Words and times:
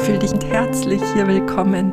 herzlich 0.00 1.02
hier 1.12 1.28
willkommen 1.28 1.92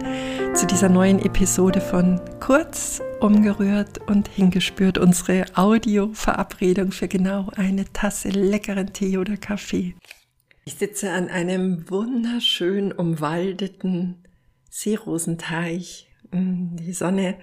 zu 0.55 0.65
dieser 0.65 0.87
neuen 0.87 1.19
Episode 1.19 1.81
von 1.81 2.21
Kurz, 2.39 3.01
umgerührt 3.19 3.99
und 4.07 4.29
hingespürt. 4.29 4.97
Unsere 4.97 5.45
Audio-Verabredung 5.55 6.91
für 6.91 7.09
genau 7.09 7.49
eine 7.57 7.83
Tasse 7.91 8.29
leckeren 8.29 8.93
Tee 8.93 9.17
oder 9.17 9.35
Kaffee. 9.35 9.93
Ich 10.63 10.75
sitze 10.75 11.11
an 11.11 11.27
einem 11.27 11.89
wunderschön 11.89 12.93
umwaldeten 12.93 14.23
Seerosenteich. 14.69 16.09
Mm, 16.31 16.77
die 16.77 16.93
Sonne 16.93 17.35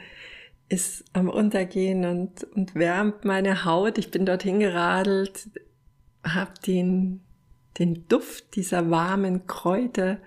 ist 0.71 1.05
am 1.13 1.29
Untergehen 1.29 2.07
und, 2.07 2.45
und 2.55 2.75
wärmt 2.75 3.27
meine 3.27 3.67
Haut. 3.67 3.99
Ich 3.99 4.11
bin 4.11 4.25
dorthin 4.25 4.61
geradelt, 4.61 5.51
habe 6.25 6.53
den, 6.67 7.21
den 7.79 8.09
Duft 8.09 8.57
dieser 8.57 8.91
warmen 8.91 9.47
Kräuter, 9.47 10.19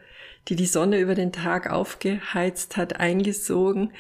die 0.48 0.56
die 0.56 0.66
Sonne 0.66 1.00
über 1.00 1.16
den 1.16 1.32
Tag 1.32 1.70
aufgeheizt 1.70 2.78
hat, 2.78 3.00
eingesogen. 3.00 3.92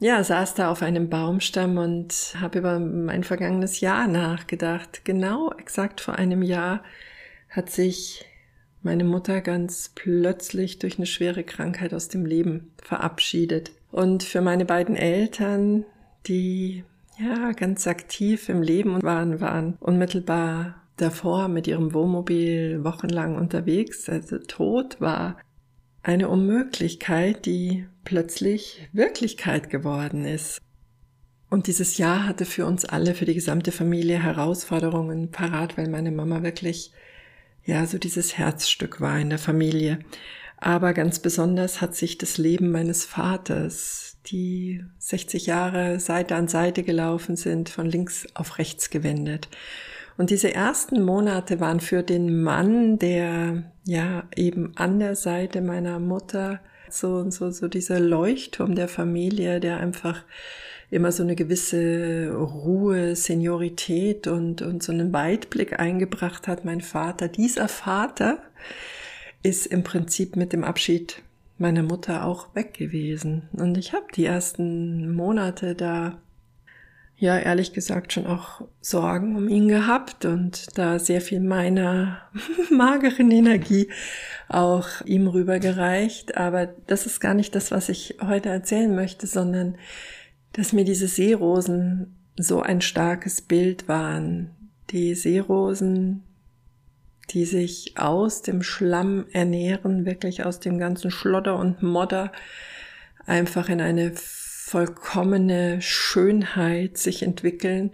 Ja, 0.00 0.22
saß 0.24 0.54
da 0.54 0.70
auf 0.70 0.82
einem 0.82 1.08
Baumstamm 1.08 1.78
und 1.78 2.34
habe 2.40 2.58
über 2.58 2.78
mein 2.78 3.24
vergangenes 3.24 3.80
Jahr 3.80 4.08
nachgedacht. 4.08 5.04
Genau 5.04 5.52
exakt 5.52 6.00
vor 6.00 6.16
einem 6.16 6.42
Jahr 6.42 6.82
hat 7.48 7.70
sich 7.70 8.24
meine 8.82 9.04
Mutter 9.04 9.40
ganz 9.40 9.92
plötzlich 9.94 10.78
durch 10.78 10.98
eine 10.98 11.06
schwere 11.06 11.44
Krankheit 11.44 11.94
aus 11.94 12.08
dem 12.08 12.26
Leben 12.26 12.72
verabschiedet. 12.82 13.72
Und 13.90 14.24
für 14.24 14.40
meine 14.40 14.64
beiden 14.64 14.96
Eltern, 14.96 15.84
die 16.26 16.84
ja 17.18 17.52
ganz 17.52 17.86
aktiv 17.86 18.48
im 18.48 18.62
Leben 18.62 19.02
waren, 19.02 19.40
waren 19.40 19.76
unmittelbar 19.80 20.74
davor 20.96 21.48
mit 21.48 21.66
ihrem 21.66 21.94
Wohnmobil 21.94 22.84
wochenlang 22.84 23.36
unterwegs. 23.36 24.08
Also 24.08 24.38
Tod 24.38 25.00
war 25.00 25.38
eine 26.04 26.28
Unmöglichkeit, 26.28 27.46
die 27.46 27.86
plötzlich 28.04 28.88
Wirklichkeit 28.92 29.70
geworden 29.70 30.24
ist. 30.24 30.60
Und 31.48 31.66
dieses 31.66 31.98
Jahr 31.98 32.26
hatte 32.26 32.44
für 32.44 32.66
uns 32.66 32.84
alle, 32.84 33.14
für 33.14 33.24
die 33.24 33.34
gesamte 33.34 33.72
Familie 33.72 34.22
Herausforderungen 34.22 35.30
parat, 35.30 35.78
weil 35.78 35.88
meine 35.88 36.10
Mama 36.10 36.42
wirklich, 36.42 36.92
ja, 37.64 37.86
so 37.86 37.96
dieses 37.96 38.36
Herzstück 38.36 39.00
war 39.00 39.18
in 39.18 39.30
der 39.30 39.38
Familie. 39.38 39.98
Aber 40.58 40.92
ganz 40.92 41.20
besonders 41.20 41.80
hat 41.80 41.94
sich 41.94 42.18
das 42.18 42.38
Leben 42.38 42.70
meines 42.70 43.04
Vaters, 43.04 44.18
die 44.26 44.84
60 44.98 45.46
Jahre 45.46 46.00
Seite 46.00 46.36
an 46.36 46.48
Seite 46.48 46.82
gelaufen 46.82 47.36
sind, 47.36 47.68
von 47.68 47.86
links 47.86 48.26
auf 48.34 48.58
rechts 48.58 48.90
gewendet. 48.90 49.48
Und 50.16 50.30
diese 50.30 50.54
ersten 50.54 51.02
Monate 51.02 51.60
waren 51.60 51.80
für 51.80 52.02
den 52.02 52.42
Mann, 52.42 52.98
der 52.98 53.64
ja 53.84 54.24
eben 54.36 54.72
an 54.76 54.98
der 54.98 55.16
Seite 55.16 55.60
meiner 55.60 55.98
Mutter 55.98 56.60
so 56.88 57.28
so 57.30 57.50
so 57.50 57.66
dieser 57.66 57.98
Leuchtturm 57.98 58.74
der 58.74 58.88
Familie, 58.88 59.58
der 59.58 59.78
einfach 59.78 60.22
immer 60.90 61.10
so 61.10 61.24
eine 61.24 61.34
gewisse 61.34 62.32
Ruhe, 62.32 63.16
Seniorität 63.16 64.28
und 64.28 64.62
und 64.62 64.82
so 64.82 64.92
einen 64.92 65.12
Weitblick 65.12 65.78
eingebracht 65.80 66.46
hat. 66.46 66.64
Mein 66.64 66.80
Vater, 66.80 67.28
dieser 67.28 67.68
Vater, 67.68 68.38
ist 69.42 69.66
im 69.66 69.82
Prinzip 69.82 70.36
mit 70.36 70.52
dem 70.52 70.64
Abschied 70.64 71.22
meiner 71.58 71.82
Mutter 71.82 72.24
auch 72.24 72.54
weg 72.54 72.74
gewesen. 72.74 73.48
Und 73.52 73.78
ich 73.78 73.92
habe 73.92 74.06
die 74.14 74.24
ersten 74.24 75.14
Monate 75.14 75.74
da, 75.74 76.18
ja, 77.24 77.38
ehrlich 77.38 77.72
gesagt, 77.72 78.12
schon 78.12 78.26
auch 78.26 78.60
Sorgen 78.82 79.34
um 79.34 79.48
ihn 79.48 79.66
gehabt 79.66 80.26
und 80.26 80.76
da 80.76 80.98
sehr 80.98 81.22
viel 81.22 81.40
meiner 81.40 82.20
mageren 82.70 83.30
Energie 83.30 83.88
auch 84.46 85.00
ihm 85.06 85.26
rübergereicht. 85.26 86.36
Aber 86.36 86.66
das 86.86 87.06
ist 87.06 87.20
gar 87.20 87.32
nicht 87.32 87.54
das, 87.54 87.70
was 87.70 87.88
ich 87.88 88.18
heute 88.20 88.50
erzählen 88.50 88.94
möchte, 88.94 89.26
sondern 89.26 89.76
dass 90.52 90.74
mir 90.74 90.84
diese 90.84 91.08
Seerosen 91.08 92.14
so 92.36 92.60
ein 92.60 92.82
starkes 92.82 93.40
Bild 93.40 93.88
waren. 93.88 94.50
Die 94.90 95.14
Seerosen, 95.14 96.24
die 97.30 97.46
sich 97.46 97.94
aus 97.96 98.42
dem 98.42 98.62
Schlamm 98.62 99.24
ernähren, 99.32 100.04
wirklich 100.04 100.44
aus 100.44 100.60
dem 100.60 100.78
ganzen 100.78 101.10
Schlodder 101.10 101.58
und 101.58 101.82
Modder, 101.82 102.32
einfach 103.24 103.70
in 103.70 103.80
eine 103.80 104.12
vollkommene 104.66 105.82
Schönheit 105.82 106.96
sich 106.96 107.22
entwickeln, 107.22 107.92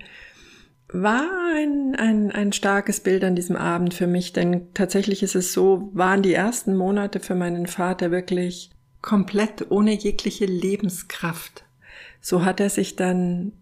war 0.86 1.28
ein, 1.52 1.96
ein, 1.96 2.30
ein 2.30 2.52
starkes 2.52 3.00
Bild 3.00 3.24
an 3.24 3.34
diesem 3.34 3.56
Abend 3.56 3.92
für 3.92 4.06
mich, 4.06 4.32
denn 4.32 4.72
tatsächlich 4.72 5.24
ist 5.24 5.34
es 5.34 5.52
so, 5.52 5.90
waren 5.94 6.22
die 6.22 6.32
ersten 6.32 6.76
Monate 6.76 7.18
für 7.18 7.34
meinen 7.34 7.66
Vater 7.66 8.12
wirklich 8.12 8.70
komplett 9.02 9.70
ohne 9.70 9.92
jegliche 9.92 10.46
Lebenskraft. 10.46 11.64
So 12.20 12.44
hat 12.44 12.60
er 12.60 12.70
sich 12.70 12.94
dann 12.94 13.52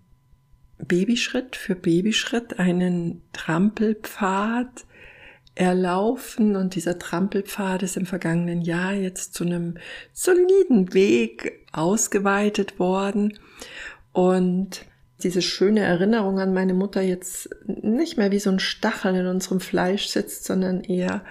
Babyschritt 0.76 1.56
für 1.56 1.74
Babyschritt 1.74 2.58
einen 2.58 3.22
Trampelpfad 3.32 4.84
erlaufen 5.58 6.54
und 6.54 6.76
dieser 6.76 6.98
Trampelpfad 6.98 7.82
ist 7.82 7.96
im 7.96 8.06
vergangenen 8.06 8.62
Jahr 8.62 8.92
jetzt 8.92 9.34
zu 9.34 9.44
einem 9.44 9.76
soliden 10.12 10.94
Weg 10.94 11.66
ausgeweitet 11.72 12.78
worden 12.78 13.38
und 14.12 14.84
diese 15.24 15.42
schöne 15.42 15.80
Erinnerung 15.80 16.38
an 16.38 16.54
meine 16.54 16.74
Mutter 16.74 17.02
jetzt 17.02 17.50
nicht 17.66 18.16
mehr 18.16 18.30
wie 18.30 18.38
so 18.38 18.50
ein 18.50 18.60
Stachel 18.60 19.16
in 19.16 19.26
unserem 19.26 19.58
Fleisch 19.58 20.06
sitzt, 20.06 20.44
sondern 20.44 20.84
eher 20.84 21.24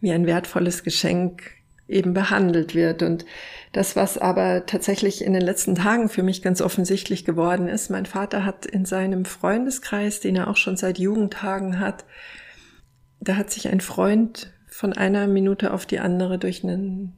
wie 0.00 0.12
ein 0.12 0.26
wertvolles 0.26 0.82
Geschenk 0.82 1.42
eben 1.86 2.14
behandelt 2.14 2.74
wird. 2.74 3.02
Und 3.02 3.26
das, 3.72 3.94
was 3.94 4.16
aber 4.16 4.64
tatsächlich 4.64 5.22
in 5.22 5.34
den 5.34 5.42
letzten 5.42 5.74
Tagen 5.74 6.08
für 6.08 6.22
mich 6.22 6.40
ganz 6.40 6.62
offensichtlich 6.62 7.26
geworden 7.26 7.68
ist, 7.68 7.90
mein 7.90 8.06
Vater 8.06 8.46
hat 8.46 8.64
in 8.64 8.86
seinem 8.86 9.26
Freundeskreis, 9.26 10.20
den 10.20 10.36
er 10.36 10.48
auch 10.48 10.56
schon 10.56 10.78
seit 10.78 10.98
Jugendtagen 10.98 11.78
hat, 11.78 12.06
da 13.20 13.36
hat 13.36 13.50
sich 13.50 13.68
ein 13.68 13.80
Freund 13.80 14.52
von 14.66 14.92
einer 14.92 15.26
Minute 15.26 15.72
auf 15.72 15.86
die 15.86 16.00
andere 16.00 16.38
durch 16.38 16.64
einen, 16.64 17.12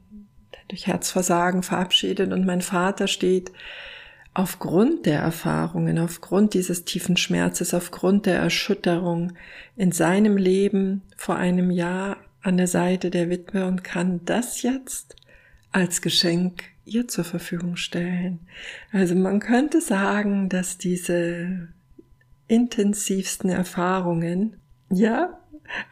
durch 0.67 0.87
Herzversagen 0.87 1.63
verabschiedet 1.63 2.31
und 2.31 2.45
mein 2.45 2.61
Vater 2.61 3.07
steht 3.07 3.51
aufgrund 4.33 5.05
der 5.05 5.19
Erfahrungen, 5.19 5.99
aufgrund 5.99 6.53
dieses 6.53 6.85
tiefen 6.85 7.17
Schmerzes, 7.17 7.73
aufgrund 7.73 8.25
der 8.25 8.39
Erschütterung 8.39 9.33
in 9.75 9.91
seinem 9.91 10.37
Leben 10.37 11.03
vor 11.15 11.35
einem 11.35 11.71
Jahr 11.71 12.17
an 12.41 12.57
der 12.57 12.67
Seite 12.67 13.09
der 13.09 13.29
Witwe 13.29 13.65
und 13.65 13.83
kann 13.83 14.21
das 14.25 14.63
jetzt 14.63 15.15
als 15.71 16.01
Geschenk 16.01 16.63
ihr 16.85 17.07
zur 17.07 17.23
Verfügung 17.23 17.77
stellen. 17.77 18.39
Also 18.91 19.15
man 19.15 19.39
könnte 19.39 19.79
sagen, 19.79 20.49
dass 20.49 20.77
diese 20.77 21.69
intensivsten 22.47 23.49
Erfahrungen, 23.49 24.57
ja, 24.89 25.39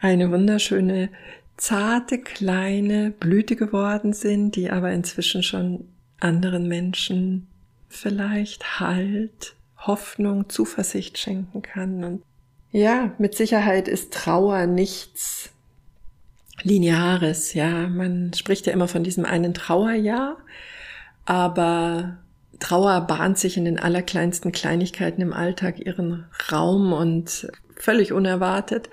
eine 0.00 0.30
wunderschöne, 0.30 1.08
zarte, 1.56 2.18
kleine 2.18 3.10
Blüte 3.10 3.56
geworden 3.56 4.12
sind, 4.12 4.56
die 4.56 4.70
aber 4.70 4.92
inzwischen 4.92 5.42
schon 5.42 5.88
anderen 6.20 6.68
Menschen 6.68 7.46
vielleicht 7.88 8.80
Halt, 8.80 9.54
Hoffnung, 9.78 10.48
Zuversicht 10.48 11.18
schenken 11.18 11.62
kann. 11.62 12.04
Und 12.04 12.22
ja, 12.70 13.12
mit 13.18 13.34
Sicherheit 13.34 13.88
ist 13.88 14.12
Trauer 14.12 14.66
nichts 14.66 15.50
Lineares. 16.62 17.54
Ja, 17.54 17.88
man 17.88 18.32
spricht 18.34 18.66
ja 18.66 18.72
immer 18.72 18.88
von 18.88 19.04
diesem 19.04 19.24
einen 19.24 19.54
Trauerjahr, 19.54 20.38
aber 21.24 22.18
Trauer 22.60 23.00
bahnt 23.02 23.38
sich 23.38 23.56
in 23.56 23.64
den 23.64 23.78
allerkleinsten 23.78 24.52
Kleinigkeiten 24.52 25.20
im 25.20 25.32
Alltag 25.32 25.84
ihren 25.84 26.26
Raum 26.50 26.92
und 26.92 27.48
völlig 27.76 28.12
unerwartet. 28.12 28.88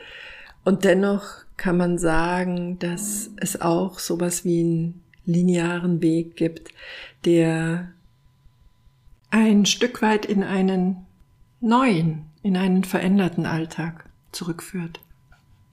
Und 0.64 0.84
dennoch 0.84 1.46
kann 1.58 1.78
man 1.78 1.98
sagen, 1.98 2.80
dass 2.80 3.32
es 3.38 3.62
auch 3.62 4.00
sowas 4.00 4.46
wie 4.46 4.62
einen 4.62 5.04
linearen 5.26 6.02
Weg 6.02 6.36
gibt, 6.36 6.70
der 7.26 7.92
ein 9.30 9.66
Stück 9.66 10.02
weit 10.02 10.26
in 10.26 10.44
einen 10.44 11.06
neuen, 11.60 12.26
in 12.42 12.58
einen 12.58 12.84
veränderten 12.84 13.46
Alltag 13.46 14.10
zurückführt. 14.32 15.02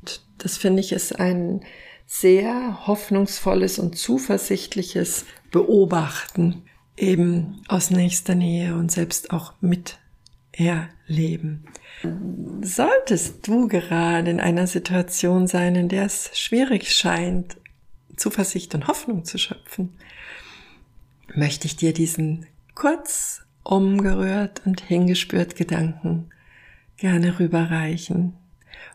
Und 0.01 0.23
das 0.39 0.57
finde 0.57 0.81
ich 0.81 0.93
ist 0.93 1.19
ein 1.19 1.61
sehr 2.07 2.87
hoffnungsvolles 2.87 3.79
und 3.79 3.97
zuversichtliches 3.97 5.25
Beobachten 5.51 6.63
eben 6.97 7.63
aus 7.69 7.91
nächster 7.91 8.35
Nähe 8.35 8.75
und 8.75 8.91
selbst 8.91 9.31
auch 9.31 9.55
mit 9.61 9.99
erleben. 10.57 11.65
Solltest 12.63 13.47
du 13.47 13.69
gerade 13.69 14.31
in 14.31 14.41
einer 14.41 14.67
Situation 14.67 15.47
sein, 15.47 15.77
in 15.77 15.89
der 15.89 16.05
es 16.05 16.31
schwierig 16.35 16.95
scheint, 16.95 17.57
Zuversicht 18.17 18.75
und 18.75 18.89
Hoffnung 18.89 19.25
zu 19.25 19.39
schöpfen, 19.39 19.93
möchte 21.35 21.67
ich 21.67 21.77
dir 21.77 21.93
diesen 21.93 22.47
kurz 22.75 23.43
umgerührt 23.63 24.63
und 24.65 24.81
hingespürt 24.81 25.55
Gedanken 25.57 26.31
gerne 26.97 27.39
rüberreichen. 27.39 28.33